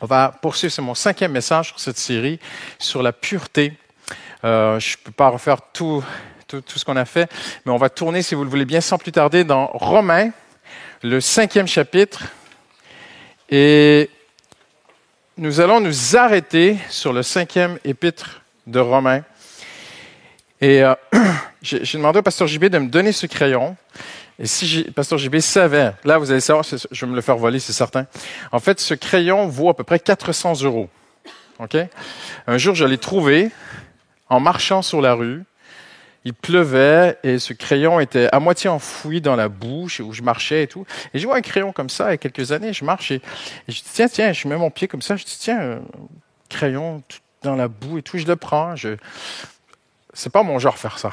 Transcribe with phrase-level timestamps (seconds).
[0.00, 2.38] On va poursuivre, c'est mon cinquième message sur cette série,
[2.78, 3.72] sur la pureté.
[4.44, 6.04] Euh, je ne peux pas refaire tout,
[6.46, 7.28] tout, tout ce qu'on a fait,
[7.66, 10.30] mais on va tourner, si vous le voulez bien, sans plus tarder, dans Romains,
[11.02, 12.22] le cinquième chapitre.
[13.50, 14.08] Et
[15.36, 19.24] nous allons nous arrêter sur le cinquième épître de Romains.
[20.60, 20.94] Et euh,
[21.60, 23.76] j'ai demandé au pasteur JB de me donner ce crayon.
[24.38, 27.58] Et si Pasteur JB savait, là vous allez savoir, je vais me le faire voler,
[27.58, 28.06] c'est certain.
[28.52, 30.88] En fait, ce crayon vaut à peu près 400 euros.
[31.58, 31.76] Ok?
[32.46, 33.50] Un jour, je l'ai trouvé
[34.28, 35.42] en marchant sur la rue.
[36.24, 40.64] Il pleuvait et ce crayon était à moitié enfoui dans la bouche où je marchais
[40.64, 40.84] et tout.
[41.14, 42.72] Et je vois un crayon comme ça il y a quelques années.
[42.72, 43.22] Je marche et,
[43.66, 45.16] je dis tiens tiens, je mets mon pied comme ça.
[45.16, 45.80] Je dis tiens, un
[46.48, 47.02] crayon
[47.42, 48.18] dans la boue et tout.
[48.18, 48.76] Je le prends.
[48.76, 48.96] Je
[50.12, 51.10] c'est pas mon genre faire ça.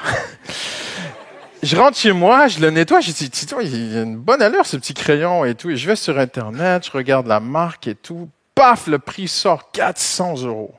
[1.62, 3.30] Je rentre chez moi, je le nettoie, je dis,
[3.62, 5.70] il a une bonne allure ce petit crayon et tout.
[5.70, 8.28] Et je vais sur Internet, je regarde la marque et tout.
[8.54, 10.74] Paf, le prix sort 400 euros.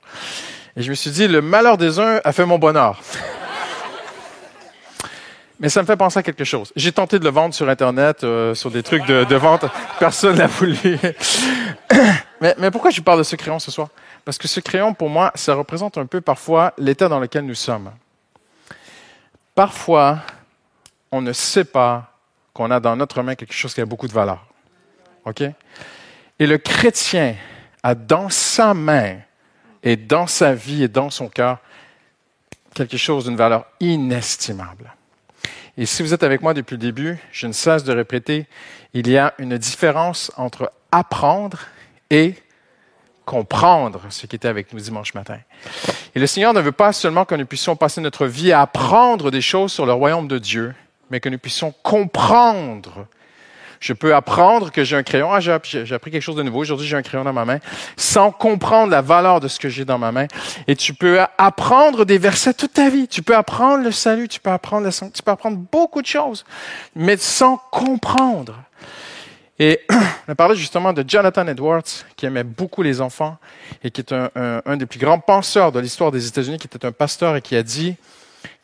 [0.76, 3.02] Et je me suis dit, le malheur des uns a fait mon bonheur.
[5.60, 6.72] Mais ça me fait penser à quelque chose.
[6.76, 9.66] J'ai tenté de le vendre sur Internet, euh, sur des trucs de, vente.
[9.98, 10.78] Personne n'a voulu.
[12.42, 13.88] mais, mais pourquoi je parle de ce crayon ce soir?
[14.24, 17.56] Parce que ce crayon, pour moi, ça représente un peu parfois l'état dans lequel nous
[17.56, 17.90] sommes.
[19.56, 20.20] Parfois,
[21.12, 22.14] on ne sait pas
[22.54, 24.46] qu'on a dans notre main quelque chose qui a beaucoup de valeur.
[25.26, 25.44] OK?
[26.40, 27.36] Et le chrétien
[27.84, 29.18] a dans sa main
[29.84, 31.60] et dans sa vie et dans son cœur
[32.74, 34.94] quelque chose d'une valeur inestimable.
[35.78, 38.48] Et si vous êtes avec moi depuis le début, je ne cesse de répéter,
[38.94, 41.60] il y a une différence entre apprendre
[42.10, 42.36] et
[43.26, 45.38] comprendre ce qui était avec nous dimanche matin.
[46.16, 49.30] Et le Seigneur ne veut pas seulement que nous puissions passer notre vie à apprendre
[49.30, 50.74] des choses sur le royaume de Dieu,
[51.10, 53.08] mais que nous puissions comprendre.
[53.80, 55.32] Je peux apprendre que j'ai un crayon.
[55.32, 56.60] Ah, j'ai appris quelque chose de nouveau.
[56.60, 57.60] Aujourd'hui, j'ai un crayon dans ma main,
[57.96, 60.28] sans comprendre la valeur de ce que j'ai dans ma main.
[60.68, 63.08] Et tu peux apprendre des versets toute ta vie.
[63.08, 66.46] Tu peux apprendre le salut, tu peux apprendre la tu peux apprendre beaucoup de choses,
[66.96, 68.56] mais sans comprendre.
[69.60, 69.82] Et
[70.28, 71.84] on a parlé justement de Jonathan Edwards,
[72.16, 73.38] qui aimait beaucoup les enfants
[73.84, 74.30] et qui est un,
[74.66, 77.56] un des plus grands penseurs de l'histoire des États-Unis, qui était un pasteur et qui
[77.56, 77.96] a dit,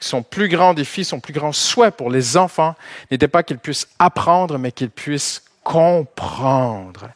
[0.04, 2.76] son plus grand défi, son plus grand souhait pour les enfants
[3.10, 7.10] n'était pas qu'ils puissent apprendre, mais qu'ils puissent comprendre.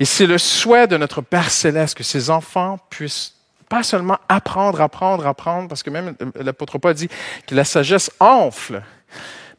[0.00, 3.34] Et c'est le souhait de notre Père céleste que ces enfants puissent
[3.68, 7.08] pas seulement apprendre, apprendre, apprendre, parce que même l'apôtre Paul dit
[7.46, 8.82] que la sagesse enfle,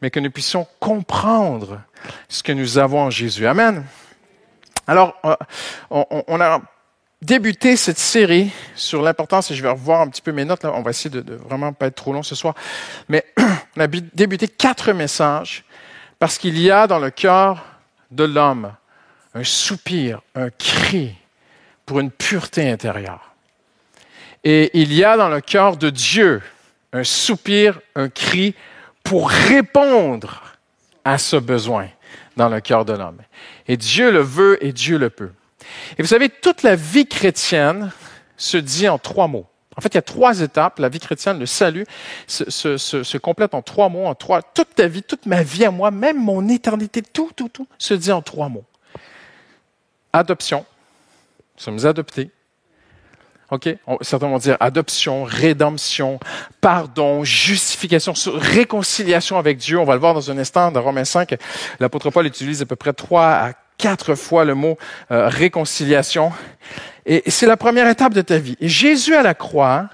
[0.02, 1.80] mais que nous puissions comprendre
[2.28, 3.46] ce que nous avons en Jésus.
[3.46, 3.84] Amen.
[4.86, 5.34] Alors, euh,
[5.90, 6.60] on a
[7.22, 10.72] débuter cette série sur l'importance, et je vais revoir un petit peu mes notes, là,
[10.74, 12.54] on va essayer de, de vraiment pas être trop long ce soir,
[13.08, 13.24] mais
[13.76, 15.64] on a débuté quatre messages
[16.18, 17.64] parce qu'il y a dans le cœur
[18.10, 18.72] de l'homme
[19.34, 21.14] un soupir, un cri
[21.84, 23.34] pour une pureté intérieure.
[24.44, 26.42] Et il y a dans le cœur de Dieu
[26.92, 28.54] un soupir, un cri
[29.02, 30.42] pour répondre
[31.04, 31.88] à ce besoin
[32.36, 33.20] dans le cœur de l'homme.
[33.68, 35.32] Et Dieu le veut et Dieu le peut.
[35.98, 37.92] Et vous savez, toute la vie chrétienne
[38.36, 39.46] se dit en trois mots.
[39.76, 40.78] En fait, il y a trois étapes.
[40.78, 41.86] La vie chrétienne, le salut,
[42.26, 44.42] se, se, se, complète en trois mots, en trois.
[44.42, 47.94] Toute ta vie, toute ma vie à moi, même mon éternité, tout, tout, tout, se
[47.94, 48.64] dit en trois mots.
[50.12, 50.64] Adoption.
[51.56, 52.30] Nous sommes adoptés.
[53.50, 53.68] OK?
[54.00, 56.18] certains vont dire adoption, rédemption,
[56.60, 59.78] pardon, justification, réconciliation avec Dieu.
[59.78, 61.36] On va le voir dans un instant dans Romains 5.
[61.78, 64.78] L'apôtre Paul utilise à peu près trois à quatre fois le mot
[65.10, 66.32] euh, réconciliation.
[67.04, 68.56] Et c'est la première étape de ta vie.
[68.60, 69.88] Et Jésus à la croix,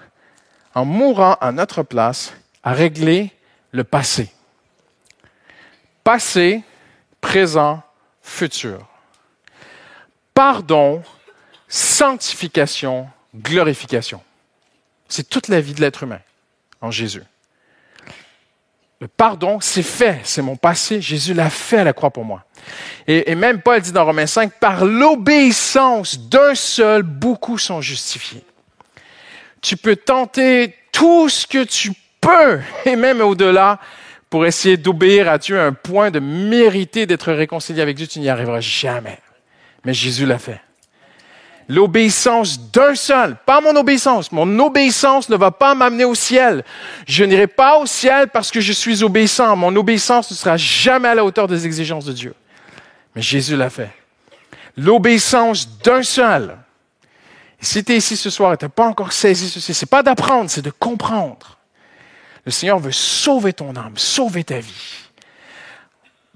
[0.75, 2.32] en mourant à notre place,
[2.62, 3.32] a réglé
[3.72, 4.31] le passé.
[6.04, 6.62] Passé,
[7.20, 7.82] présent,
[8.22, 8.87] futur.
[10.34, 11.03] Pardon,
[11.69, 14.22] sanctification, glorification.
[15.09, 16.20] C'est toute la vie de l'être humain
[16.81, 17.22] en Jésus.
[19.02, 22.44] Le pardon, c'est fait, c'est mon passé, Jésus l'a fait à la croix pour moi.
[23.08, 28.44] Et, même Paul dit dans Romains 5, par l'obéissance d'un seul, beaucoup sont justifiés.
[29.60, 31.90] Tu peux tenter tout ce que tu
[32.20, 33.81] peux, et même au-delà,
[34.31, 38.20] pour essayer d'obéir à Dieu à un point de mériter d'être réconcilié avec Dieu, tu
[38.20, 39.19] n'y arriveras jamais.
[39.84, 40.60] Mais Jésus l'a fait
[41.69, 44.32] l'obéissance d'un seul, pas mon obéissance.
[44.32, 46.64] Mon obéissance ne va pas m'amener au ciel.
[47.06, 49.56] Je n'irai pas au ciel parce que je suis obéissant.
[49.56, 52.35] Mon obéissance ne sera jamais à la hauteur des exigences de Dieu.
[53.14, 53.91] Mais Jésus l'a fait.
[54.76, 56.56] L'obéissance d'un seul.
[57.61, 60.03] Si tu es ici ce soir et tu n'as pas encore saisi ceci, c'est pas
[60.03, 61.59] d'apprendre, c'est de comprendre.
[62.44, 65.09] Le Seigneur veut sauver ton âme, sauver ta vie.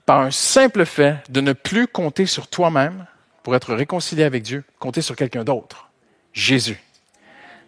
[0.05, 3.07] Par un simple fait de ne plus compter sur toi-même,
[3.47, 5.89] pour être réconcilié avec Dieu, compter sur quelqu'un d'autre.
[6.33, 6.83] Jésus.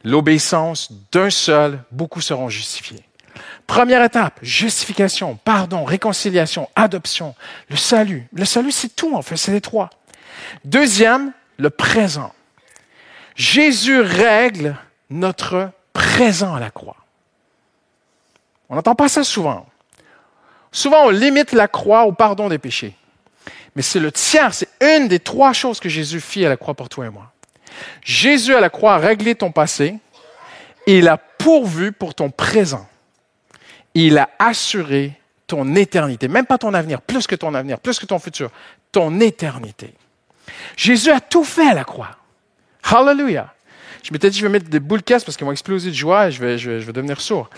[0.02, 3.04] L'obéissance d'un seul, beaucoup seront justifiés.
[3.68, 7.36] Première étape, justification, pardon, réconciliation, adoption,
[7.70, 8.26] le salut.
[8.32, 9.88] Le salut, c'est tout, en fait, c'est les trois.
[10.64, 12.34] Deuxième, le présent.
[13.36, 14.74] Jésus règle
[15.10, 16.96] notre présent à la croix.
[18.68, 19.64] On n'entend pas ça souvent.
[20.72, 22.96] Souvent, on limite la croix au pardon des péchés.
[23.78, 26.74] Mais c'est le tiers, c'est une des trois choses que Jésus fit à la croix
[26.74, 27.30] pour toi et moi.
[28.02, 29.94] Jésus à la croix a réglé ton passé
[30.88, 32.88] et il a pourvu pour ton présent.
[33.94, 35.12] Il a assuré
[35.46, 38.50] ton éternité, même pas ton avenir, plus que ton avenir, plus que ton futur,
[38.90, 39.94] ton éternité.
[40.76, 42.16] Jésus a tout fait à la croix.
[42.82, 43.54] Hallelujah.
[44.02, 46.26] Je m'étais dit, je vais mettre des boules caisse parce qu'ils vont exploser de joie
[46.26, 47.48] et je vais, je vais, devenir sourd.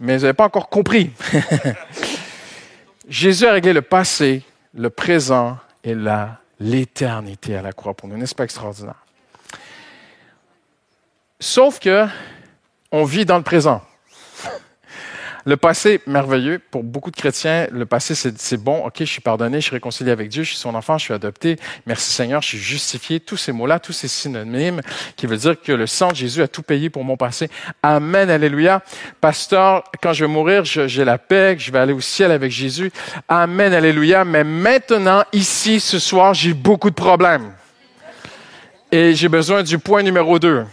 [0.00, 1.12] Mais vous n'avez pas encore compris.
[3.08, 4.42] Jésus a réglé le passé,
[4.74, 5.94] le présent et
[6.60, 8.16] l'éternité à la croix pour nous.
[8.16, 9.04] N'est-ce pas extraordinaire?
[11.40, 12.06] Sauf que
[12.90, 13.82] on vit dans le présent.
[15.44, 16.60] Le passé, merveilleux.
[16.70, 18.86] Pour beaucoup de chrétiens, le passé, c'est bon.
[18.86, 21.14] OK, je suis pardonné, je suis réconcilié avec Dieu, je suis son enfant, je suis
[21.14, 21.56] adopté.
[21.86, 23.20] Merci Seigneur, je suis justifié.
[23.20, 24.80] Tous ces mots-là, tous ces synonymes
[25.16, 27.50] qui veulent dire que le sang de Jésus a tout payé pour mon passé.
[27.82, 28.82] Amen, alléluia.
[29.20, 32.92] Pasteur, quand je vais mourir, j'ai la paix, je vais aller au ciel avec Jésus.
[33.28, 34.24] Amen, alléluia.
[34.24, 37.52] Mais maintenant, ici, ce soir, j'ai beaucoup de problèmes.
[38.92, 40.64] Et j'ai besoin du point numéro deux.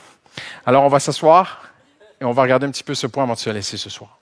[0.65, 1.63] Alors, on va s'asseoir
[2.21, 4.18] et on va regarder un petit peu ce point avant de se laisser ce soir.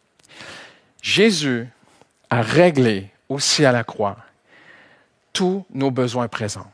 [1.07, 1.69] Jésus
[2.29, 4.17] a réglé aussi à la croix
[5.31, 6.69] tous nos besoins présents.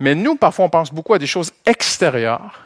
[0.00, 2.64] Mais nous, parfois, on pense beaucoup à des choses extérieures,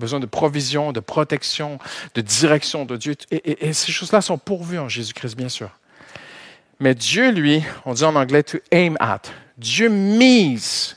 [0.00, 1.78] besoin de provision, de protection,
[2.16, 3.14] de direction de Dieu.
[3.30, 5.70] Et, ces choses-là sont pourvues en Jésus-Christ, bien sûr.
[6.80, 9.22] Mais Dieu, lui, on dit en anglais to aim at.
[9.58, 10.96] Dieu mise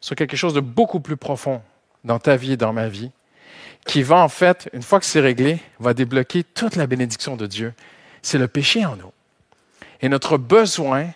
[0.00, 1.62] sur quelque chose de beaucoup plus profond
[2.02, 3.12] dans ta vie et dans ma vie,
[3.86, 7.46] qui va en fait, une fois que c'est réglé, va débloquer toute la bénédiction de
[7.46, 7.74] Dieu
[8.22, 9.12] c'est le péché en nous.
[10.00, 11.10] Et notre besoin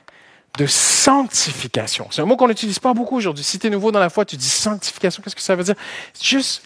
[0.58, 2.08] de sanctification.
[2.10, 3.42] C'est un mot qu'on n'utilise pas beaucoup aujourd'hui.
[3.42, 5.74] Si tu es nouveau dans la foi, tu dis sanctification, qu'est-ce que ça veut dire?
[6.22, 6.62] Juste,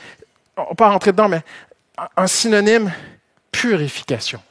[0.56, 1.42] on peut rentrer dedans, mais
[2.16, 2.92] un synonyme,
[3.50, 4.42] purification.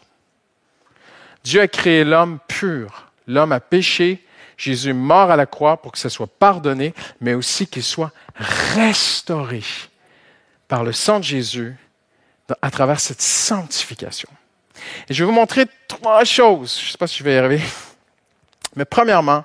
[1.43, 3.11] Dieu a créé l'homme pur.
[3.27, 4.23] L'homme a péché.
[4.57, 9.63] Jésus mort à la croix pour que ça soit pardonné, mais aussi qu'il soit restauré
[10.67, 11.75] par le sang de Jésus
[12.61, 14.29] à travers cette sanctification.
[15.09, 16.77] Et je vais vous montrer trois choses.
[16.79, 17.61] Je ne sais pas si je vais y arriver.
[18.75, 19.43] Mais premièrement,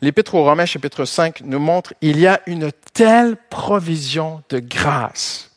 [0.00, 5.50] l'Épître aux Romains, chapitre 5, nous montre qu'il y a une telle provision de grâce.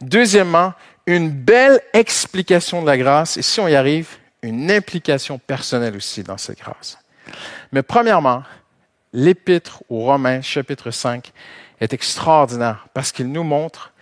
[0.00, 0.74] Deuxièmement,
[1.06, 3.36] une belle explication de la grâce.
[3.36, 4.08] Et si on y arrive,
[4.42, 6.98] une implication personnelle aussi dans cette grâce.
[7.72, 8.42] Mais premièrement,
[9.12, 11.32] l'Épître aux Romains, chapitre 5,
[11.80, 13.92] est extraordinaire parce qu'il nous montre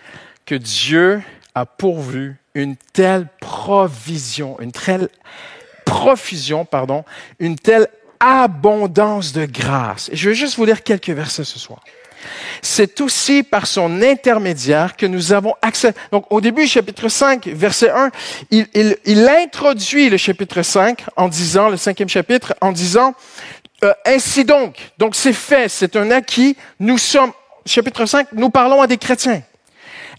[0.47, 1.23] que Dieu
[1.55, 5.09] a pourvu une telle provision, une telle
[5.85, 7.05] profusion, pardon,
[7.39, 7.89] une telle
[8.21, 10.09] abondance de grâce.
[10.11, 11.81] Et je vais juste vous lire quelques versets ce soir.
[12.63, 15.93] C'est aussi par son intermédiaire que nous avons accès.
[16.11, 18.11] Donc, au début, chapitre 5, verset 1,
[18.51, 23.15] il, il, il introduit le chapitre 5 en disant, le cinquième chapitre, en disant,
[23.83, 27.33] euh, ainsi donc, donc c'est fait, c'est un acquis, nous sommes,
[27.67, 29.43] chapitre 5, nous parlons à des chrétiens.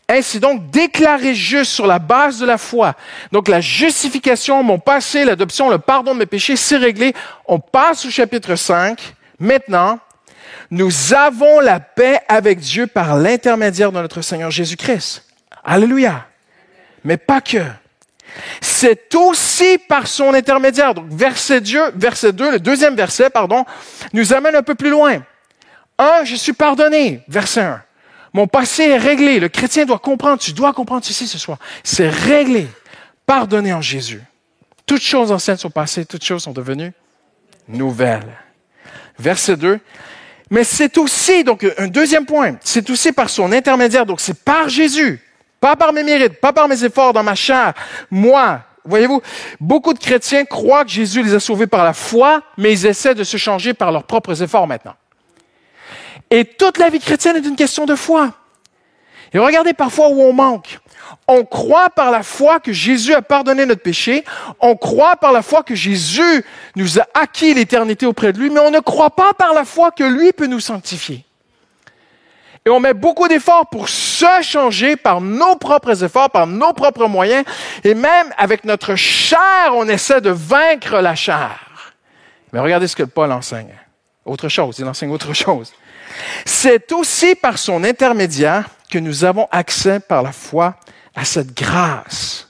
[0.07, 2.93] Ainsi donc déclaré juste sur la base de la foi.
[3.31, 7.13] Donc la justification, mon passé, l'adoption, le pardon de mes péchés, c'est réglé.
[7.47, 8.99] On passe au chapitre 5.
[9.39, 9.99] Maintenant,
[10.69, 15.25] nous avons la paix avec Dieu par l'intermédiaire de notre Seigneur Jésus-Christ.
[15.63, 16.27] Alléluia.
[17.03, 17.63] Mais pas que.
[18.61, 20.93] C'est aussi par son intermédiaire.
[20.93, 23.65] Donc verset, Dieu, verset 2, le deuxième verset, pardon,
[24.13, 25.23] nous amène un peu plus loin.
[25.97, 27.21] Un, je suis pardonné.
[27.27, 27.81] Verset 1.
[28.35, 29.39] Mon passé est réglé.
[29.39, 31.57] Le chrétien doit comprendre, tu dois comprendre ceci ce soir.
[31.85, 32.67] C'est réglé,
[33.25, 34.21] pardonné en Jésus.
[34.85, 36.91] Toutes choses anciennes sont passées, toutes choses sont devenues
[37.69, 38.37] nouvelles.
[39.17, 39.79] Verset 2.
[40.49, 44.67] Mais c'est aussi, donc un deuxième point, c'est aussi par son intermédiaire, donc c'est par
[44.67, 45.21] Jésus,
[45.61, 47.73] pas par mes mérites, pas par mes efforts dans ma chair.
[48.11, 49.21] Moi, voyez-vous,
[49.61, 53.15] beaucoup de chrétiens croient que Jésus les a sauvés par la foi, mais ils essaient
[53.15, 54.95] de se changer par leurs propres efforts maintenant.
[56.35, 58.33] Et toute la vie chrétienne est une question de foi.
[59.31, 60.79] Et regardez parfois où on manque.
[61.29, 64.25] On croit par la foi que Jésus a pardonné notre péché.
[64.59, 66.43] On croit par la foi que Jésus
[66.75, 69.91] nous a acquis l'éternité auprès de lui, mais on ne croit pas par la foi
[69.91, 71.23] que lui peut nous sanctifier.
[72.65, 77.07] Et on met beaucoup d'efforts pour se changer par nos propres efforts, par nos propres
[77.07, 77.45] moyens.
[77.85, 81.93] Et même avec notre chair, on essaie de vaincre la chair.
[82.51, 83.73] Mais regardez ce que Paul enseigne.
[84.25, 85.71] Autre chose, il enseigne autre chose.
[86.45, 90.75] C'est aussi par son intermédiaire que nous avons accès par la foi
[91.15, 92.49] à cette grâce.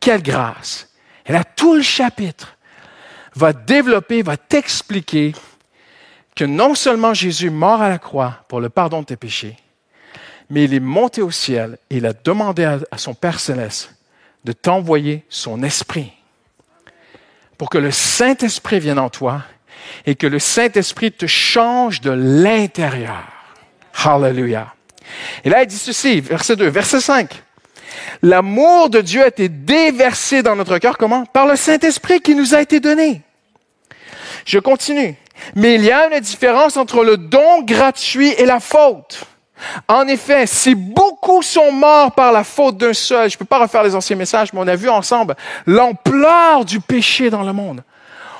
[0.00, 0.88] Quelle grâce!
[1.26, 2.56] Et là, tout le chapitre
[3.34, 5.34] va développer, va t'expliquer
[6.34, 9.56] que non seulement Jésus mort à la croix pour le pardon de tes péchés,
[10.50, 13.94] mais il est monté au ciel et il a demandé à son Père céleste
[14.44, 16.12] de t'envoyer son esprit
[17.56, 19.42] pour que le Saint-Esprit vienne en toi
[20.06, 23.24] et que le Saint-Esprit te change de l'intérieur.
[24.04, 24.74] Hallelujah.
[25.44, 27.42] Et là, il dit ceci, verset 2, verset 5.
[28.22, 31.24] L'amour de Dieu a été déversé dans notre cœur, comment?
[31.26, 33.22] Par le Saint-Esprit qui nous a été donné.
[34.44, 35.16] Je continue.
[35.54, 39.24] Mais il y a une différence entre le don gratuit et la faute.
[39.88, 43.60] En effet, si beaucoup sont morts par la faute d'un seul, je ne peux pas
[43.60, 45.36] refaire les anciens messages, mais on a vu ensemble
[45.66, 47.82] l'ampleur du péché dans le monde.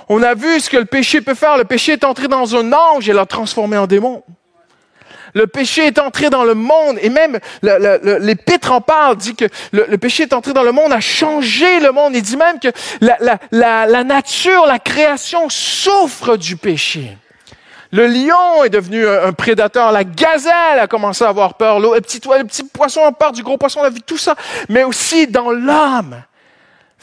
[0.08, 1.56] On a vu ce que le péché peut faire.
[1.56, 4.23] Le péché est entré dans un ange et l'a transformé en démon.
[5.34, 9.99] Le péché est entré dans le monde et même l'épître en parle, dit que le,
[9.99, 12.14] péché est entré dans le monde, a changé le monde.
[12.14, 12.68] Il dit même que
[13.00, 17.18] la, nature, la création souffre du péché.
[17.90, 19.90] Le lion est devenu un, prédateur.
[19.90, 21.80] La gazelle a commencé à avoir peur.
[21.80, 23.80] Le petit, le petit poisson a peur du gros poisson.
[23.80, 24.37] On a vu tout ça.
[24.68, 26.16] Mais aussi dans l'homme,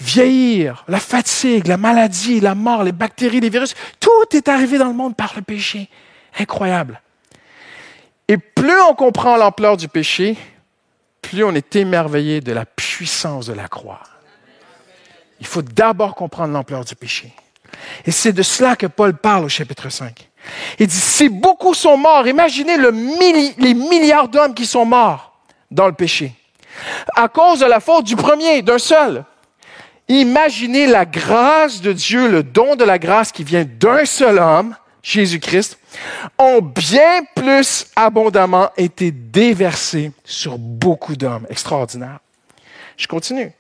[0.02, 4.88] vieillir, la fatigue, la maladie, la mort, les bactéries, les virus, tout est arrivé dans
[4.88, 5.90] le monde par le péché.
[6.40, 7.02] Incroyable.
[8.28, 10.38] Et plus on comprend l'ampleur du péché,
[11.22, 14.02] plus on est émerveillé de la puissance de la croix.
[15.40, 17.34] Il faut d'abord comprendre l'ampleur du péché.
[18.06, 20.30] Et c'est de cela que Paul parle au chapitre 5.
[20.80, 22.92] Il dit, si beaucoup sont morts, imaginez le
[23.60, 25.34] les milliards d'hommes qui sont morts
[25.70, 26.34] dans le péché,
[27.16, 29.24] à cause de la faute du premier, d'un seul.
[30.12, 34.76] Imaginez la grâce de Dieu, le don de la grâce qui vient d'un seul homme,
[35.02, 35.80] Jésus-Christ,
[36.38, 41.48] ont bien plus abondamment été déversés sur beaucoup d'hommes.
[41.50, 42.20] Extraordinaire.
[42.98, 43.54] Je continue.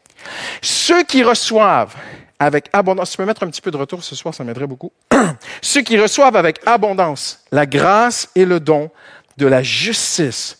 [0.62, 1.96] Ceux qui reçoivent
[2.38, 4.92] avec abondance, tu peux mettre un petit peu de retour ce soir, ça m'aiderait beaucoup.
[5.62, 8.92] Ceux qui reçoivent avec abondance la grâce et le don
[9.38, 10.60] de la justice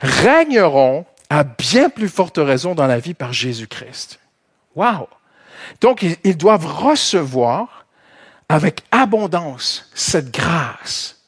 [0.00, 4.18] régneront à bien plus forte raison dans la vie par Jésus-Christ.
[4.74, 5.06] Wow!
[5.80, 7.86] Donc, ils doivent recevoir
[8.48, 11.20] avec abondance cette grâce,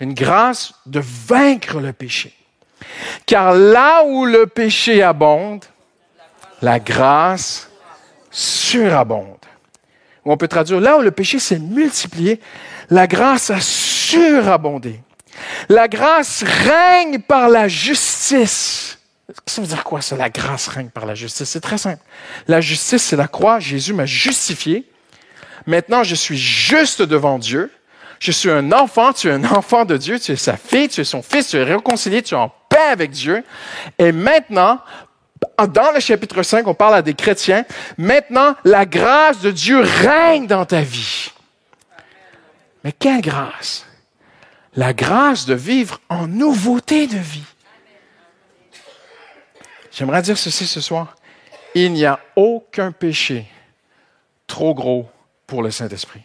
[0.00, 2.34] une grâce de vaincre le péché.
[3.26, 5.64] Car là où le péché abonde,
[6.60, 7.70] la grâce
[8.30, 9.38] surabonde.
[10.24, 12.40] On peut traduire, là où le péché s'est multiplié,
[12.90, 15.00] la grâce a surabondé.
[15.68, 18.98] La grâce règne par la justice.
[19.46, 21.48] Ça veut dire quoi ça, la grâce règne par la justice?
[21.48, 22.02] C'est très simple.
[22.46, 23.58] La justice, c'est la croix.
[23.58, 24.90] Jésus m'a justifié.
[25.66, 27.70] Maintenant, je suis juste devant Dieu.
[28.20, 31.00] Je suis un enfant, tu es un enfant de Dieu, tu es sa fille, tu
[31.00, 33.44] es son fils, tu es réconcilié, tu es en paix avec Dieu.
[33.98, 34.80] Et maintenant,
[35.68, 37.64] dans le chapitre 5, on parle à des chrétiens.
[37.98, 41.32] Maintenant, la grâce de Dieu règne dans ta vie.
[42.82, 43.86] Mais quelle grâce?
[44.76, 47.44] La grâce de vivre en nouveauté de vie.
[49.94, 51.14] J'aimerais dire ceci ce soir.
[51.74, 53.46] Il n'y a aucun péché
[54.46, 55.08] trop gros
[55.46, 56.22] pour le Saint-Esprit.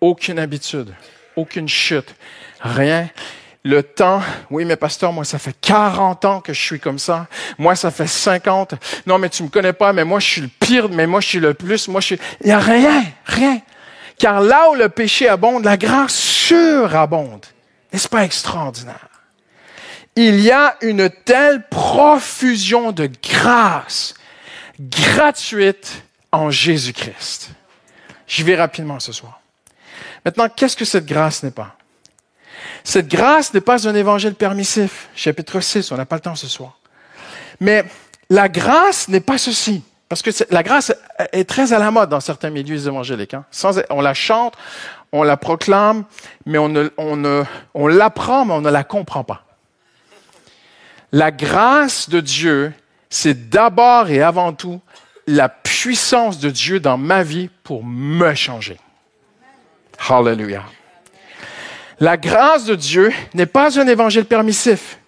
[0.00, 0.94] Aucune habitude,
[1.36, 2.14] aucune chute,
[2.60, 3.08] rien.
[3.66, 4.20] Le temps,
[4.50, 7.28] oui, mais pasteur, moi, ça fait 40 ans que je suis comme ça.
[7.56, 8.74] Moi, ça fait 50.
[9.06, 11.28] Non, mais tu me connais pas, mais moi, je suis le pire, mais moi, je
[11.28, 11.88] suis le plus.
[11.88, 12.18] Moi, je suis...
[12.42, 13.62] Il n'y a rien, rien.
[14.18, 17.46] Car là où le péché abonde, la grâce surabonde.
[17.90, 19.08] N'est-ce pas extraordinaire?
[20.16, 24.14] Il y a une telle profusion de grâce
[24.78, 27.50] gratuite en Jésus-Christ.
[28.26, 29.40] J'y vais rapidement ce soir.
[30.24, 31.76] Maintenant, qu'est-ce que cette grâce n'est pas?
[32.84, 35.08] Cette grâce n'est pas un évangile permissif.
[35.14, 36.78] Chapitre 6, on n'a pas le temps ce soir.
[37.60, 37.84] Mais
[38.30, 39.82] la grâce n'est pas ceci.
[40.08, 40.92] Parce que la grâce
[41.32, 43.34] est très à la mode dans certains milieux évangéliques.
[43.34, 43.44] Hein.
[43.90, 44.54] on la chante,
[45.12, 46.04] on la proclame,
[46.46, 46.68] mais on,
[47.88, 49.43] l'apprend, mais on ne la comprend pas.
[51.14, 52.72] La grâce de Dieu,
[53.08, 54.80] c'est d'abord et avant tout
[55.28, 58.78] la puissance de Dieu dans ma vie pour me changer.
[60.08, 60.64] Hallelujah.
[62.00, 64.98] La grâce de Dieu n'est pas un évangile permissif.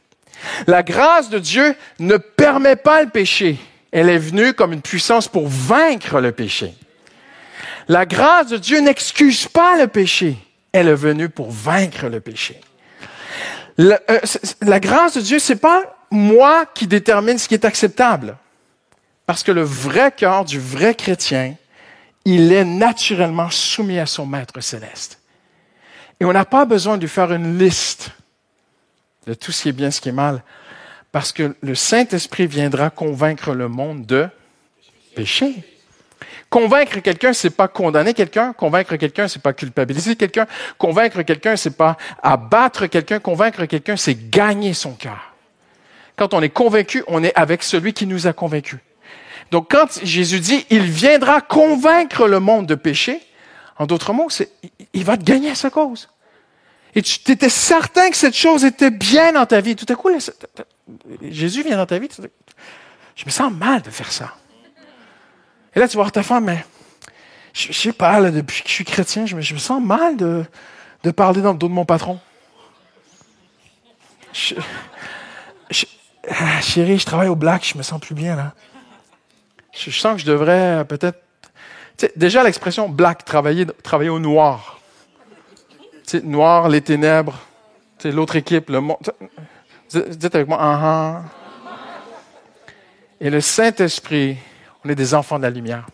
[0.68, 3.58] La grâce de Dieu ne permet pas le péché.
[3.90, 6.72] Elle est venue comme une puissance pour vaincre le péché.
[7.88, 10.36] La grâce de Dieu n'excuse pas le péché.
[10.70, 12.60] Elle est venue pour vaincre le péché.
[13.76, 14.20] La, euh,
[14.62, 18.36] la grâce de Dieu, c'est pas moi qui détermine ce qui est acceptable.
[19.26, 21.56] Parce que le vrai cœur du vrai chrétien,
[22.24, 25.20] il est naturellement soumis à son Maître céleste.
[26.20, 28.10] Et on n'a pas besoin de faire une liste
[29.26, 30.42] de tout ce qui est bien, ce qui est mal.
[31.12, 34.28] Parce que le Saint-Esprit viendra convaincre le monde de
[35.14, 35.64] péché.
[36.48, 38.52] Convaincre quelqu'un, c'est pas condamner quelqu'un.
[38.52, 40.46] Convaincre quelqu'un, c'est pas culpabiliser quelqu'un.
[40.78, 43.18] Convaincre quelqu'un, c'est pas abattre quelqu'un.
[43.18, 45.35] Convaincre quelqu'un, c'est gagner son cœur.
[46.16, 48.80] Quand on est convaincu, on est avec celui qui nous a convaincus.
[49.50, 53.20] Donc, quand Jésus dit, il viendra convaincre le monde de péché,
[53.78, 54.28] en d'autres mots,
[54.92, 56.08] il va te gagner à sa cause.
[56.94, 59.76] Et tu étais certain que cette chose était bien dans ta vie.
[59.76, 60.08] Tout à coup,
[61.22, 62.08] Jésus vient dans ta vie.
[63.14, 64.34] Je me sens mal de faire ça.
[65.74, 66.64] Et là, tu vas voir ta femme, mais
[67.52, 70.44] je, ne sais pas, depuis que je suis chrétien, je me, sens mal de,
[71.02, 72.18] de, parler dans le dos de mon patron.
[76.28, 78.54] Ah, chérie, je travaille au black, je me sens plus bien là.
[79.72, 81.20] Je, sens que je devrais euh, peut-être.
[82.16, 84.80] déjà l'expression black, travailler, travailler au noir.
[86.04, 87.38] sais, noir, les ténèbres,
[88.04, 89.12] l'autre équipe, le monde.
[89.90, 91.22] Dites avec moi, uh
[93.20, 94.36] Et le Saint-Esprit,
[94.84, 95.86] on est des enfants de la lumière.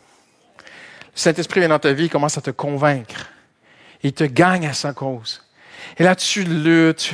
[0.59, 3.29] Le Saint-Esprit vient dans ta vie, il commence à te convaincre.
[4.03, 5.43] Il te gagne à sa cause.
[5.99, 7.13] Et là, tu luttes,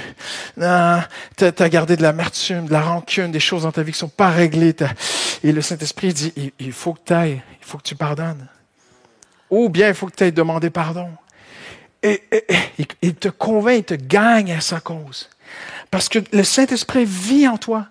[0.56, 4.08] tu as, gardé de l'amertume, de la rancune, des choses dans ta vie qui sont
[4.08, 4.74] pas réglées.
[5.42, 8.46] Et le Saint-Esprit dit, il, faut que tu ailles, il faut que tu pardonnes.
[9.50, 11.10] Ou bien il faut que tu ailles demander pardon.
[12.02, 12.22] Et,
[13.02, 15.28] il te convainc, il te gagne à sa cause.
[15.90, 17.88] Parce que le Saint-Esprit vit en toi.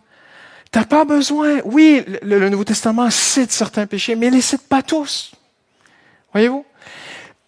[0.72, 1.60] Tu n'as pas besoin.
[1.65, 5.31] Oui, le, Nouveau Testament cite certains péchés, mais il les cite pas tous.
[6.34, 6.65] Voyez-vous?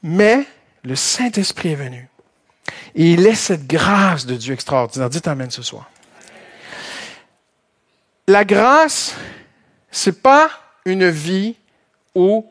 [0.02, 0.46] Mais
[0.84, 2.08] le Saint-Esprit est venu.
[2.96, 5.10] Et il est cette grâce de Dieu extraordinaire.
[5.10, 5.90] Dites Amen ce soir.
[8.28, 9.16] La grâce,
[9.92, 10.50] c'est pas
[10.86, 11.56] une vie
[12.16, 12.46] où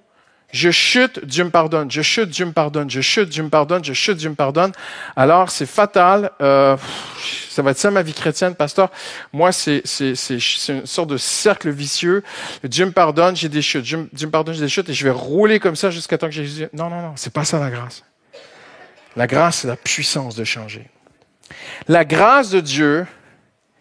[0.51, 1.91] je chute, Dieu me pardonne.
[1.91, 2.89] Je chute, Dieu me pardonne.
[2.89, 3.85] Je chute, Dieu me pardonne.
[3.85, 4.73] Je chute, Dieu me pardonne.
[5.15, 6.31] Alors, c'est fatal.
[6.41, 6.77] Euh,
[7.51, 8.91] ça va être ça ma vie chrétienne, pasteur.
[9.33, 12.25] Moi, c'est, une sorte de cercle vicieux.
[12.65, 13.83] Dieu me pardonne, j'ai des chutes.
[13.83, 14.89] Dieu, me pardonne, j'ai des chutes.
[14.89, 16.67] Et je vais rouler comme ça jusqu'à temps que Jésus...
[16.73, 17.13] Non, non, non.
[17.17, 18.03] C'est pas ça la grâce.
[19.19, 20.89] La grâce, c'est la puissance de changer.
[21.89, 23.05] La grâce de Dieu,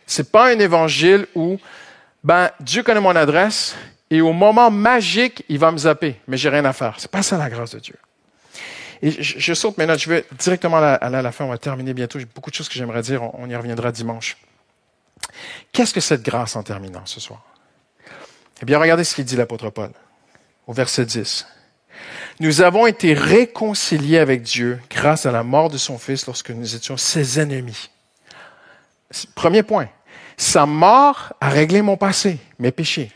[0.08, 1.60] c'est pas un évangile où,
[2.23, 3.76] ben, Dieu connaît mon adresse
[4.10, 6.95] et au moment magique, il va me zapper, mais j'ai rien à faire.
[6.97, 7.93] C'est pas ça la grâce de Dieu.
[9.04, 12.17] Et je, saute maintenant, je vais directement aller à la fin, on va terminer bientôt.
[12.17, 14.38] J'ai beaucoup de choses que j'aimerais dire, on, on y reviendra dimanche.
[15.71, 17.43] Qu'est-ce que cette grâce en terminant ce soir?
[18.60, 19.91] Eh bien, regardez ce qu'il dit l'apôtre Paul
[20.65, 21.45] au verset 10.
[22.39, 26.76] Nous avons été réconciliés avec Dieu grâce à la mort de son Fils lorsque nous
[26.76, 27.89] étions ses ennemis.
[29.34, 29.88] Premier point.
[30.38, 33.12] Sa mort a réglé mon passé, mes péchés.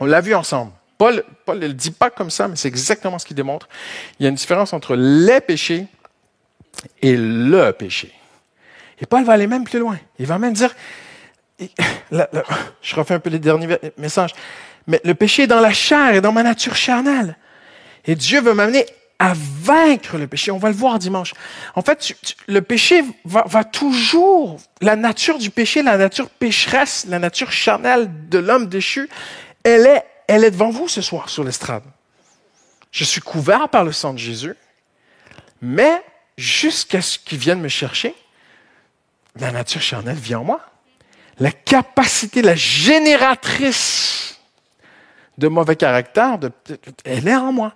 [0.00, 0.72] On l'a vu ensemble.
[0.98, 3.68] Paul, Paul ne le dit pas comme ça, mais c'est exactement ce qu'il démontre.
[4.18, 5.86] Il y a une différence entre les péchés
[7.02, 8.12] et le péché.
[9.00, 9.98] Et Paul va aller même plus loin.
[10.18, 10.74] Il va même dire,
[11.60, 14.34] je refais un peu les derniers messages,
[14.88, 17.36] mais le péché est dans la chair et dans ma nature charnelle.
[18.06, 18.86] Et Dieu veut m'amener
[19.18, 20.50] à vaincre le péché.
[20.50, 21.32] On va le voir dimanche.
[21.74, 22.14] En fait,
[22.46, 28.38] le péché va, toujours, la nature du péché, la nature pécheresse, la nature charnelle de
[28.38, 29.08] l'homme déchu,
[29.64, 31.82] elle est, elle est devant vous ce soir sur l'estrade.
[32.92, 34.54] Je suis couvert par le sang de Jésus,
[35.60, 36.02] mais
[36.36, 38.14] jusqu'à ce qu'il vienne me chercher,
[39.36, 40.60] la nature charnelle vient en moi.
[41.38, 44.38] La capacité, la génératrice
[45.36, 46.38] de mauvais caractère,
[47.04, 47.74] elle est en moi.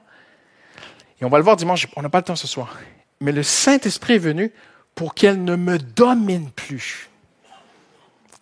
[1.21, 2.77] Et on va le voir dimanche, on n'a pas le temps ce soir.
[3.21, 4.53] Mais le Saint-Esprit est venu
[4.95, 7.11] pour qu'elle ne me domine plus.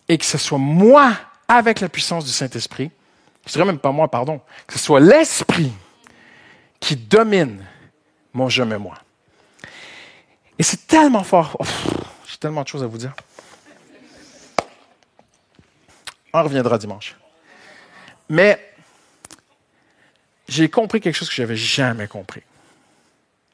[0.07, 1.13] Et que ce soit moi,
[1.47, 2.91] avec la puissance du Saint-Esprit,
[3.45, 5.73] je dirais même pas moi, pardon, que ce soit l'Esprit
[6.79, 7.65] qui domine
[8.33, 8.95] mon je mais moi.
[10.57, 11.57] Et c'est tellement fort.
[12.27, 13.13] J'ai tellement de choses à vous dire.
[16.33, 17.15] On reviendra dimanche.
[18.29, 18.73] Mais
[20.47, 22.43] j'ai compris quelque chose que je n'avais jamais compris.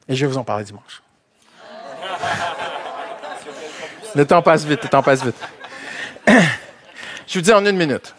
[0.08, 1.02] Et je vais vous en parler dimanche.
[4.14, 5.36] Le temps passe vite, le temps passe vite.
[7.26, 8.14] Je vous dis en une minute.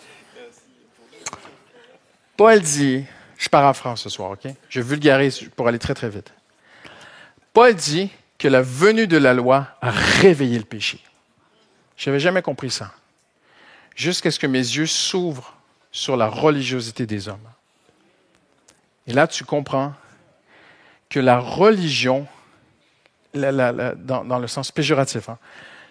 [2.35, 3.05] Paul dit,
[3.37, 4.51] je pars en France ce soir, OK?
[4.69, 6.31] Je vulgarise pour aller très, très vite.
[7.53, 10.99] Paul dit que la venue de la loi a réveillé le péché.
[11.95, 12.91] Je n'avais jamais compris ça.
[13.95, 15.55] Jusqu'à ce que mes yeux s'ouvrent
[15.91, 17.49] sur la religiosité des hommes.
[19.07, 19.93] Et là, tu comprends
[21.09, 22.27] que la religion,
[23.33, 25.37] dans, le sens péjoratif, hein,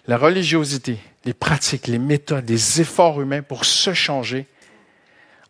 [0.07, 4.47] la religiosité, les pratiques, les méthodes, les efforts humains pour se changer,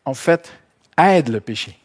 [0.06, 0.52] en fait,
[0.98, 1.78] aident le péché.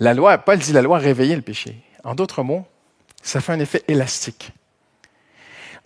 [0.00, 1.76] La loi, Paul dit la loi a réveillé le péché.
[2.02, 2.66] En d'autres mots,
[3.22, 4.50] ça fait un effet élastique.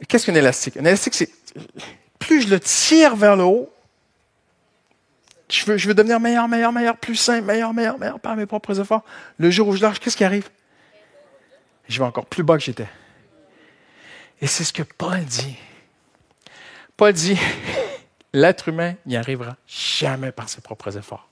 [0.08, 0.76] Qu'est-ce qu'un élastique?
[0.76, 1.30] Un élastique, c'est
[2.18, 3.70] plus je le tire vers le haut,
[5.48, 9.04] je veux, devenir meilleur, meilleur, meilleur, plus sain, meilleur, meilleur, meilleur par mes propres efforts.
[9.38, 10.48] Le jour où je lâche, qu'est-ce qui arrive?
[11.88, 12.88] Je vais encore plus bas que j'étais.
[14.40, 15.56] Et c'est ce que Paul dit.
[16.96, 17.38] Paul dit,
[18.32, 21.28] l'être humain n'y arrivera jamais par ses propres efforts.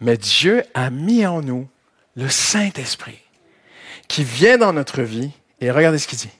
[0.00, 1.68] Mais Dieu a mis en nous
[2.14, 3.18] le Saint-Esprit
[4.06, 5.30] qui vient dans notre vie.
[5.60, 6.30] Et regardez ce qu'il dit.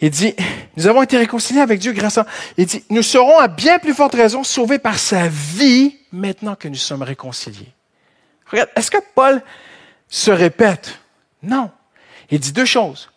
[0.00, 0.34] Il dit,
[0.76, 2.26] nous avons été réconciliés avec Dieu grâce à...
[2.56, 6.68] Il dit, nous serons à bien plus forte raison sauvés par sa vie maintenant que
[6.68, 7.72] nous sommes réconciliés.
[8.46, 9.42] Regarde, est-ce que Paul
[10.08, 10.98] se répète?
[11.42, 11.70] Non.
[12.30, 13.10] Il dit deux choses.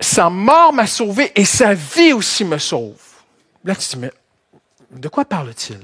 [0.00, 3.00] Sa mort m'a sauvé et sa vie aussi me sauve.
[3.64, 4.10] Là, tu te dis, mais
[4.90, 5.78] de quoi parle-t-il?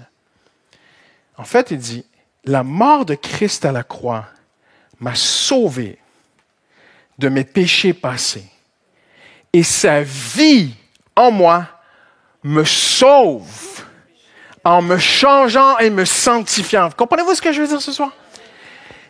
[1.37, 2.05] En fait, il dit,
[2.45, 4.27] la mort de Christ à la croix
[4.99, 5.99] m'a sauvé
[7.19, 8.47] de mes péchés passés
[9.53, 10.75] et sa vie
[11.15, 11.67] en moi
[12.43, 13.77] me sauve
[14.67, 16.91] en me changeant et me sanctifiant.
[16.91, 18.11] Comprenez-vous ce que je veux dire ce soir?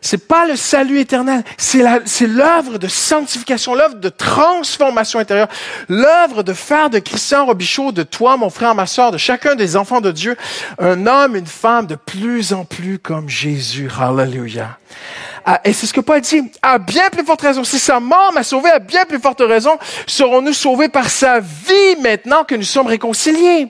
[0.02, 5.48] C'est pas le salut éternel, c'est l'œuvre de sanctification, l'œuvre de transformation intérieure,
[5.88, 9.76] l'œuvre de faire de Christian Robichaud, de toi, mon frère, ma soeur, de chacun des
[9.76, 10.36] enfants de Dieu,
[10.78, 13.90] un homme, une femme de plus en plus comme Jésus.
[13.98, 14.78] Hallelujah.
[15.48, 18.32] Ah, et c'est ce que Paul dit, à bien plus forte raison, si sa mort
[18.34, 19.78] m'a sauvé, à bien plus forte raison,
[20.08, 23.68] serons-nous sauvés par sa vie maintenant que nous sommes réconciliés.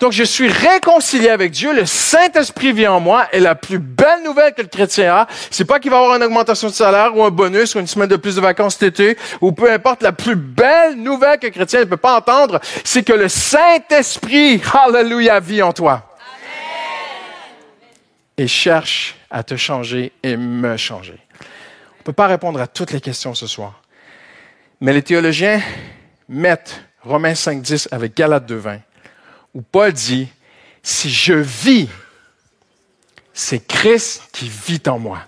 [0.00, 4.24] Donc, je suis réconcilié avec Dieu, le Saint-Esprit vit en moi, et la plus belle
[4.24, 7.22] nouvelle que le chrétien a, c'est pas qu'il va avoir une augmentation de salaire, ou
[7.22, 10.12] un bonus, ou une semaine de plus de vacances cet été, ou peu importe, la
[10.12, 15.38] plus belle nouvelle que le chrétien ne peut pas entendre, c'est que le Saint-Esprit, hallelujah,
[15.38, 16.02] vit en toi.
[18.36, 21.18] Et cherche à te changer et me changer.
[21.40, 23.82] On ne peut pas répondre à toutes les questions ce soir.
[24.80, 25.60] Mais les théologiens
[26.28, 28.80] mettent Romains 5.10 avec Galates 2.20,
[29.54, 30.28] où Paul dit,
[30.82, 31.88] si je vis,
[33.32, 35.20] c'est Christ qui vit en moi.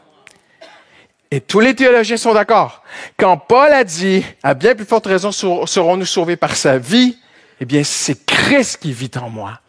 [1.31, 2.83] Et tous les théologiens sont d'accord.
[3.17, 7.19] Quand Paul a dit, à bien plus forte raison serons-nous sauvés par sa vie,
[7.61, 9.61] eh bien, c'est Christ qui vit en moi.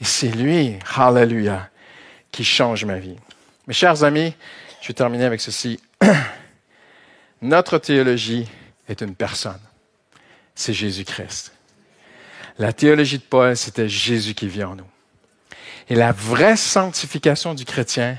[0.00, 1.70] Et c'est lui, hallelujah,
[2.30, 3.16] qui change ma vie.
[3.68, 4.34] Mes chers amis,
[4.80, 5.78] je vais terminer avec ceci.
[7.42, 8.48] Notre théologie
[8.88, 9.60] est une personne.
[10.54, 11.52] C'est Jésus-Christ.
[12.56, 14.86] La théologie de Paul, c'était Jésus qui vit en nous.
[15.90, 18.16] Et la vraie sanctification du chrétien,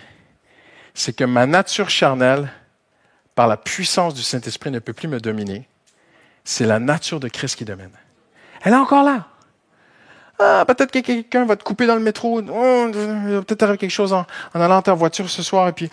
[0.93, 2.51] c'est que ma nature charnelle,
[3.33, 5.67] par la puissance du Saint-Esprit, ne peut plus me dominer.
[6.43, 7.89] C'est la nature de Christ qui domine.
[8.61, 9.27] Elle est encore là.
[10.41, 12.41] Ah, peut-être que quelqu'un va te couper dans le métro.
[12.41, 15.67] Oh, peut-être arriver quelque chose en, allant en voiture ce soir.
[15.67, 15.89] Et puis,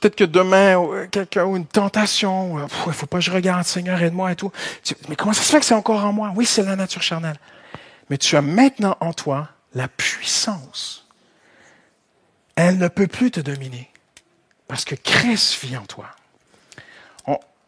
[0.00, 2.58] peut-être que demain, euh, quelqu'un ou une tentation.
[2.58, 4.52] Il ne faut pas que je regarde, Seigneur, aide-moi et tout.
[5.08, 6.32] Mais comment ça se fait que c'est encore en moi?
[6.36, 7.38] Oui, c'est la nature charnelle.
[8.10, 11.08] Mais tu as maintenant en toi la puissance.
[12.54, 13.90] Elle ne peut plus te dominer.
[14.68, 16.06] Parce que Christ vit en toi.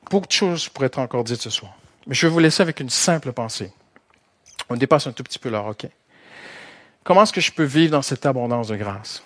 [0.08, 1.72] beaucoup de choses pourraient être encore dites ce soir.
[2.06, 3.72] Mais je vais vous laisser avec une simple pensée.
[4.68, 5.86] On dépasse un tout petit peu l'heure, OK?
[7.04, 9.22] Comment est-ce que je peux vivre dans cette abondance de grâce?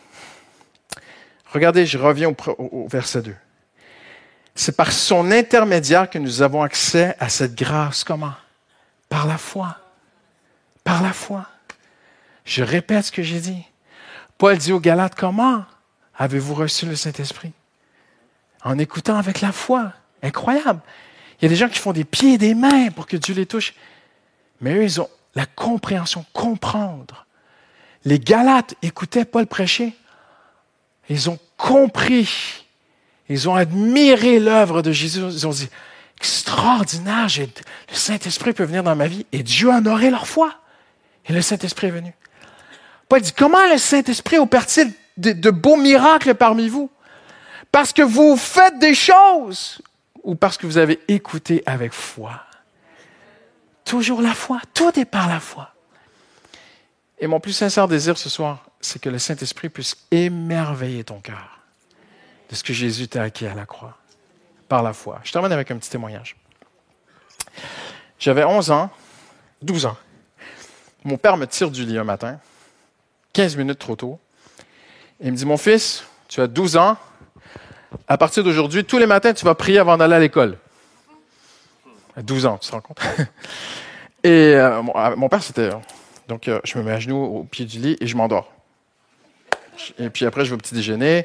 [1.52, 3.34] Regardez, je reviens au, verset 2.
[4.54, 8.04] C'est par son intermédiaire que nous avons accès à cette grâce.
[8.04, 8.32] Comment?
[9.08, 9.78] Par la foi.
[10.84, 11.46] Par la foi.
[12.44, 13.64] Je répète ce que j'ai dit.
[14.38, 15.64] Paul dit aux Galates, comment
[16.16, 17.52] avez-vous reçu le Saint-Esprit?
[18.64, 19.92] En écoutant avec la foi.
[20.22, 20.80] Incroyable.
[21.38, 23.34] Il y a des gens qui font des pieds et des mains pour que Dieu
[23.34, 23.74] les touche.
[24.62, 27.25] Mais eux, ils ont la compréhension, comprendre
[28.06, 29.92] les Galates écoutaient Paul prêcher.
[31.10, 32.64] Ils ont compris.
[33.28, 35.20] Ils ont admiré l'œuvre de Jésus.
[35.20, 35.68] Ils ont dit,
[36.16, 39.26] extraordinaire, le Saint-Esprit peut venir dans ma vie.
[39.32, 40.54] Et Dieu a honoré leur foi.
[41.26, 42.14] Et le Saint-Esprit est venu.
[43.08, 46.88] Paul dit, comment le Saint-Esprit opère-t-il de, de beaux miracles parmi vous?
[47.72, 49.82] Parce que vous faites des choses
[50.22, 52.40] ou parce que vous avez écouté avec foi?
[53.84, 54.60] Toujours la foi.
[54.74, 55.72] Tout est par la foi.
[57.18, 61.60] Et mon plus sincère désir ce soir, c'est que le Saint-Esprit puisse émerveiller ton cœur
[62.50, 63.96] de ce que Jésus t'a acquis à la croix,
[64.68, 65.20] par la foi.
[65.24, 66.36] Je termine avec un petit témoignage.
[68.18, 68.90] J'avais 11 ans,
[69.62, 69.96] 12 ans.
[71.04, 72.38] Mon père me tire du lit un matin,
[73.32, 74.18] 15 minutes trop tôt.
[75.20, 76.96] Et il me dit, mon fils, tu as 12 ans.
[78.08, 80.58] À partir d'aujourd'hui, tous les matins, tu vas prier avant d'aller à l'école.
[82.18, 83.00] 12 ans, tu te rends compte?
[84.22, 85.70] Et euh, mon père, c'était
[86.28, 88.52] donc, euh, je me mets à genoux au pied du lit et je m'endors.
[89.98, 91.24] Et puis après, je vais au petit déjeuner.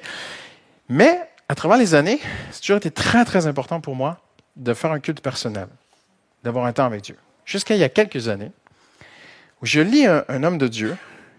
[0.90, 2.20] Mais, à travers les années,
[2.52, 4.22] c'est toujours été très, très important pour moi
[4.56, 5.68] de faire un culte personnel,
[6.44, 7.18] d'avoir un temps avec Dieu.
[7.46, 8.52] jusqu'à il y a quelques années,
[9.62, 10.96] où je lis un, homme de Dieu,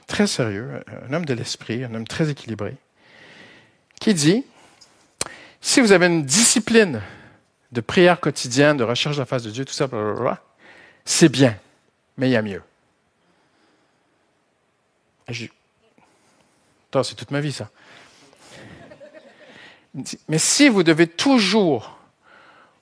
[0.06, 2.76] très sérieux, un homme de l'esprit, un homme très équilibré,
[4.00, 4.44] qui dit,
[5.60, 7.00] si vous avez une discipline
[7.70, 9.88] de prière quotidienne, de recherche de la face de Dieu, tout ça,
[11.04, 11.56] c'est bien,
[12.16, 12.62] mais il y a mieux.
[15.26, 17.70] C'est toute ma vie, ça.
[20.28, 21.98] Mais si vous devez toujours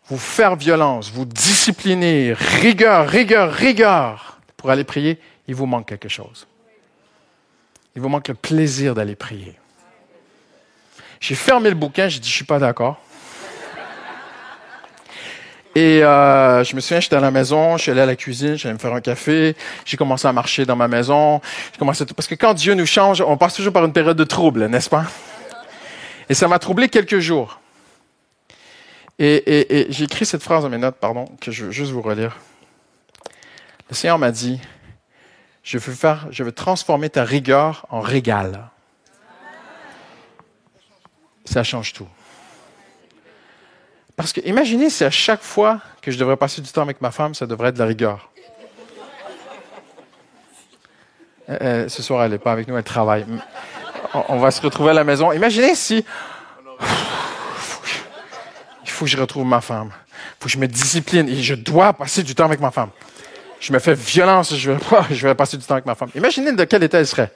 [0.07, 6.09] vous faire violence, vous discipliner, rigueur, rigueur, rigueur, pour aller prier, il vous manque quelque
[6.09, 6.47] chose.
[7.97, 9.57] Il vous manque le plaisir d'aller prier.
[11.21, 13.01] J'ai fermé le bouquin, j'ai dit, je suis pas d'accord.
[15.77, 18.57] Et euh, je me souviens, j'étais à la maison, je suis allé à la cuisine,
[18.57, 19.55] j'allais me faire un café,
[19.85, 21.41] j'ai commencé à marcher dans ma maison,
[21.79, 24.67] commencé parce que quand Dieu nous change, on passe toujours par une période de trouble,
[24.67, 25.05] n'est-ce pas?
[26.29, 27.61] Et ça m'a troublé quelques jours.
[29.21, 32.39] Et, j'ai écrit cette phrase dans mes notes, pardon, que je veux juste vous relire.
[33.89, 34.59] Le Seigneur m'a dit,
[35.63, 38.71] je veux faire, je veux transformer ta rigueur en régal.
[41.45, 42.09] Ça change tout.
[44.17, 47.11] Parce que imaginez si à chaque fois que je devrais passer du temps avec ma
[47.11, 48.31] femme, ça devrait être de la rigueur.
[51.49, 53.27] Euh, euh, ce soir, elle n'est pas avec nous, elle travaille.
[54.29, 55.33] On va se retrouver à la maison.
[55.33, 56.05] Imaginez si...
[58.85, 59.91] Il faut que je retrouve ma femme.
[60.09, 62.91] Il faut que je me discipline et je dois passer du temps avec ma femme.
[63.61, 64.79] Je me fais violence, je vais,
[65.11, 66.11] je vais passer du temps avec ma femme.
[66.15, 67.33] Imaginez de quel état elle serait.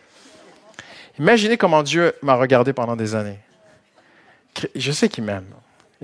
[1.18, 3.38] Imaginez comment Dieu m'a regardé pendant des années.
[4.74, 5.46] Je sais qu'il m'aime.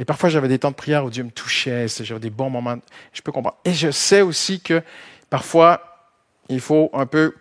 [0.00, 2.78] Et parfois, j'avais des temps de prière où Dieu me touchait, j'avais des bons moments.
[3.12, 3.58] Je peux comprendre.
[3.66, 4.82] Et je sais aussi que
[5.28, 6.08] parfois,
[6.48, 7.34] il faut un peu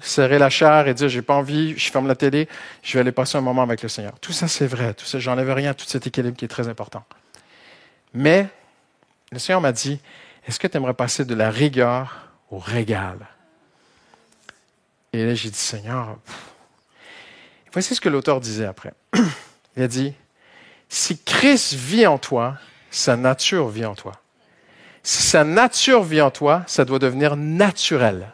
[0.00, 2.48] serrer la chair et dire j'ai pas envie, je ferme la télé,
[2.84, 4.18] je vais aller passer un moment avec le Seigneur.
[4.20, 4.94] Tout ça, c'est vrai.
[4.94, 7.04] Tout ça, j'enlève rien à tout cet équilibre qui est très important.
[8.14, 8.46] Mais
[9.32, 9.98] le Seigneur m'a dit
[10.46, 13.18] est-ce que tu aimerais passer de la rigueur au régal?
[15.12, 16.18] Et là, j'ai dit Seigneur,
[17.72, 18.92] voici ce que l'auteur disait après.
[19.76, 20.14] Il a dit
[20.88, 22.58] si Christ vit en toi,
[22.90, 24.12] sa nature vit en toi.
[25.02, 28.32] Si sa nature vit en toi, ça doit devenir naturel.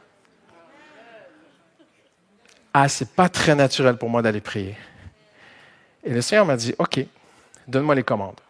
[2.74, 4.76] Ah, c'est pas très naturel pour moi d'aller prier.
[6.04, 7.00] Et le Seigneur m'a dit, OK,
[7.68, 8.40] donne-moi les commandes.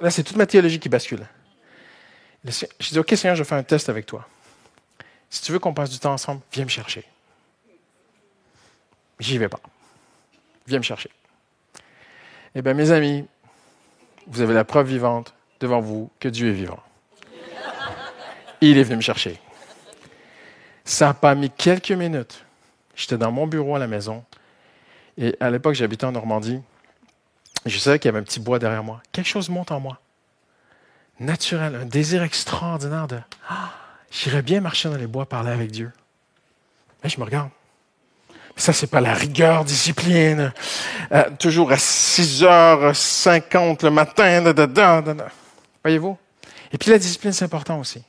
[0.00, 1.26] Là, c'est toute ma théologie qui bascule.
[2.44, 4.26] Je dis, OK, Seigneur, je fais un test avec toi.
[5.28, 7.04] Si tu veux qu'on passe du temps ensemble, viens me chercher.
[9.18, 9.60] J'y vais pas.
[10.66, 11.10] Viens me chercher.
[12.54, 13.26] Eh bien, mes amis,
[14.26, 16.80] vous avez la preuve vivante devant vous que Dieu est vivant.
[18.60, 19.38] Il est venu me chercher.
[20.84, 22.44] Ça n'a pas mis quelques minutes.
[22.94, 24.24] J'étais dans mon bureau à la maison.
[25.18, 26.60] Et à l'époque, j'habitais en Normandie.
[27.66, 29.02] Je savais qu'il y avait un petit bois derrière moi.
[29.12, 30.00] Quelque chose monte en moi.
[31.20, 33.72] Naturel, un désir extraordinaire de ah,
[34.10, 35.92] j'irais bien marcher dans les bois, parler avec Dieu.
[37.02, 37.50] Mais je me regarde.
[38.56, 40.52] Ça, c'est pas la rigueur, discipline.
[41.12, 44.52] Euh, toujours à 6h50 le matin.
[45.82, 46.16] Voyez-vous?
[46.72, 48.02] Et puis la discipline, c'est important aussi.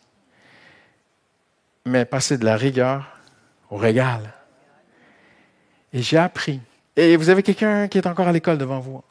[1.85, 3.17] Mais passer de la rigueur
[3.69, 4.33] au régal.
[5.93, 6.59] Et j'ai appris.
[6.95, 9.03] Et vous avez quelqu'un qui est encore à l'école devant vous?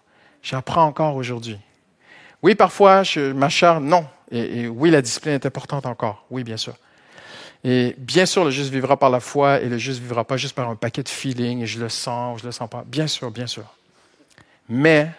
[0.42, 1.59] J'apprends encore aujourd'hui.
[2.42, 3.87] Oui, parfois, je m'acharne.
[3.87, 4.07] Non.
[4.31, 6.27] et oui, la discipline est importante encore.
[6.31, 6.75] Oui, bien sûr.
[7.64, 10.55] Et bien sûr, le juste vivra par la foi et le juste vivra pas juste
[10.55, 12.85] par un paquet de feeling et je le sens ou je le sens pas.
[12.87, 13.64] Bien sûr, bien sûr.
[14.68, 15.11] Mais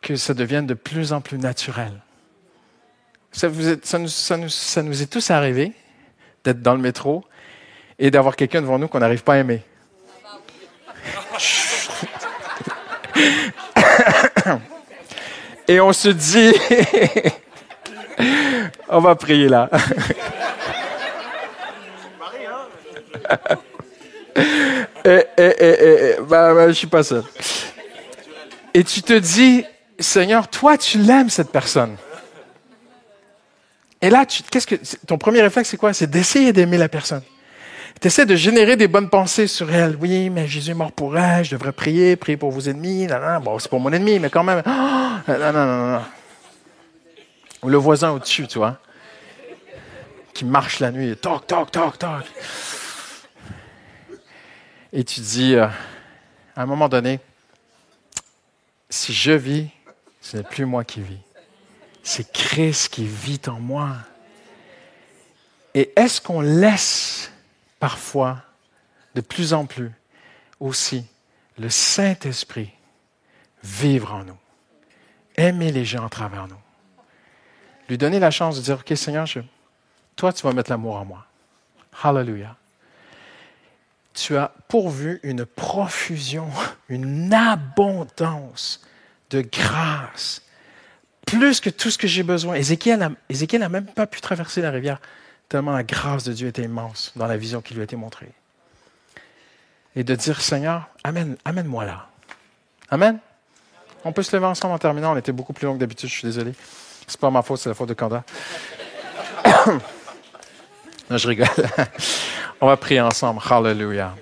[0.00, 2.00] que ça devienne de plus en plus naturel.
[3.32, 5.72] Ça, vous ça, ça, ça nous est tous arrivé
[6.44, 7.24] d'être dans le métro
[7.98, 9.62] et d'avoir quelqu'un devant nous qu'on n'arrive pas à aimer.
[15.66, 16.52] et on se dit,
[18.88, 19.68] on va prier là.
[25.04, 27.22] Et, et, bah, bah, je suis pas seul.
[28.74, 29.64] Et tu te dis,
[29.98, 31.96] Seigneur, toi, tu l'aimes, cette personne.
[34.02, 34.74] Et là, qu'est-ce que,
[35.06, 35.92] ton premier réflexe, c'est quoi?
[35.92, 37.22] C'est d'essayer d'aimer la personne.
[38.00, 39.96] Tu essaies de générer des bonnes pensées sur elle.
[39.98, 43.08] Oui, mais Jésus est mort pour elle, je devrais prier, prier pour vos ennemis.
[43.42, 44.62] Bon, c'est pour mon ennemi, mais quand même.
[44.66, 46.02] non, non, non, non.
[47.62, 48.78] Ou le voisin au-dessus, tu vois,
[50.34, 52.24] qui marche la nuit, toc, toc, toc, toc
[54.96, 55.66] et tu dis, euh,
[56.56, 57.20] à un moment donné,
[58.88, 59.68] si je vis,
[60.22, 61.18] ce n'est plus moi qui vis.
[62.02, 63.94] C'est Christ qui vit en moi.
[65.74, 67.30] Et est-ce qu'on laisse
[67.78, 68.40] parfois,
[69.14, 69.92] de plus en plus,
[70.60, 71.04] aussi
[71.58, 72.72] le Saint-Esprit
[73.62, 74.38] vivre en nous,
[75.36, 76.56] aimer les gens à travers nous,
[77.90, 79.26] Lui donner la chance de dire, OK Seigneur,
[80.16, 81.26] toi tu vas mettre l'amour en moi.
[82.02, 82.56] Hallelujah.
[84.16, 86.48] Tu as pourvu une profusion,
[86.88, 88.80] une abondance
[89.28, 90.42] de grâce,
[91.26, 92.54] plus que tout ce que j'ai besoin.
[92.54, 95.00] Ézéchiel n'a même pas pu traverser la rivière,
[95.50, 98.32] tellement la grâce de Dieu était immense dans la vision qui lui a été montrée.
[99.94, 102.08] Et de dire, Seigneur, amène, amène-moi là.
[102.90, 103.18] Amen.
[104.04, 105.12] On peut se lever ensemble en terminant.
[105.12, 106.52] On était beaucoup plus long que d'habitude, je suis désolé.
[107.06, 108.24] C'est pas ma faute, c'est la faute de Kanda.
[111.10, 111.48] non, je rigole.
[112.60, 113.40] On va prier ensemble.
[113.48, 114.14] Hallelujah.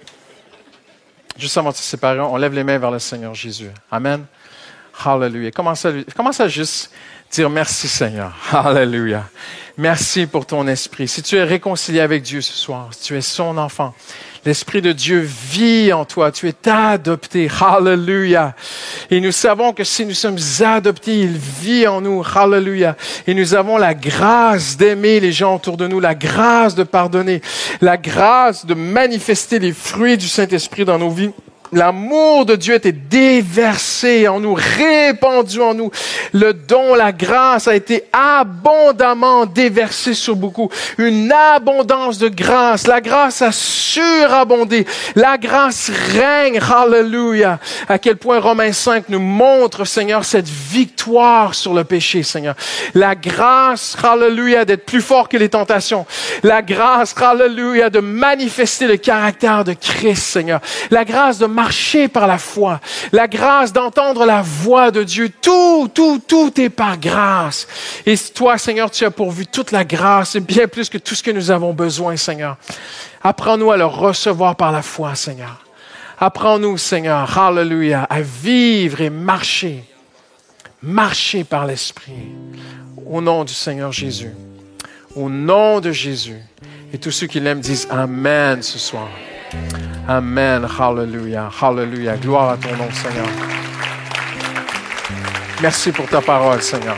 [1.36, 3.70] Juste avant de se séparer, on lève les mains vers le Seigneur Jésus.
[3.90, 4.24] Amen.
[5.04, 5.50] Hallelujah.
[5.50, 6.92] Commence à, à juste
[7.30, 8.32] dire merci Seigneur.
[8.52, 9.24] Hallelujah.
[9.76, 11.08] Merci pour ton esprit.
[11.08, 13.92] Si tu es réconcilié avec Dieu ce soir, si tu es son enfant,
[14.46, 16.30] L'Esprit de Dieu vit en toi.
[16.30, 17.48] Tu es adopté.
[17.60, 18.54] Hallelujah.
[19.10, 22.22] Et nous savons que si nous sommes adoptés, il vit en nous.
[22.22, 22.96] Hallelujah.
[23.26, 27.40] Et nous avons la grâce d'aimer les gens autour de nous, la grâce de pardonner,
[27.80, 31.30] la grâce de manifester les fruits du Saint-Esprit dans nos vies
[31.74, 35.90] L'amour de Dieu était déversé en nous, répandu en nous.
[36.32, 40.70] Le don, la grâce a été abondamment déversé sur beaucoup.
[40.98, 42.86] Une abondance de grâce.
[42.86, 44.86] La grâce a surabondé.
[45.16, 46.60] La grâce règne.
[46.60, 47.58] Hallelujah.
[47.88, 52.54] À quel point Romains 5 nous montre, Seigneur, cette victoire sur le péché, Seigneur.
[52.94, 56.06] La grâce, hallelujah, d'être plus fort que les tentations.
[56.44, 60.60] La grâce, hallelujah, de manifester le caractère de Christ, Seigneur.
[60.90, 62.78] La grâce de marcher par la foi,
[63.10, 65.30] la grâce d'entendre la voix de Dieu.
[65.40, 67.66] Tout, tout, tout est par grâce.
[68.04, 71.30] Et toi, Seigneur, tu as pourvu toute la grâce bien plus que tout ce que
[71.30, 72.58] nous avons besoin, Seigneur.
[73.22, 75.64] Apprends-nous à le recevoir par la foi, Seigneur.
[76.20, 79.84] Apprends-nous, Seigneur, hallelujah, à vivre et marcher,
[80.82, 82.12] marcher par l'Esprit.
[83.06, 84.34] Au nom du Seigneur Jésus.
[85.16, 86.42] Au nom de Jésus.
[86.92, 89.08] Et tous ceux qui l'aiment disent Amen ce soir.
[90.08, 90.66] Amen.
[90.78, 91.50] Hallelujah.
[91.60, 92.16] Hallelujah.
[92.16, 93.26] Gloire à ton nom, Seigneur.
[95.62, 96.96] Merci pour ta parole, Seigneur.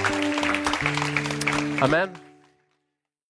[1.81, 2.09] Amen.